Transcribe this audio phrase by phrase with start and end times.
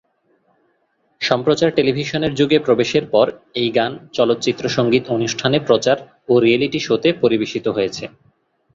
[1.21, 3.27] সম্প্রচার টেলিভিশনের যুগে প্রবেশের পর
[3.55, 5.97] এই গান, চলচ্চিত্র সংগীত অনুষ্ঠানে প্রচার
[6.29, 8.03] ও রিয়েলিটি শোতে পরিবেশিত হয়েছে।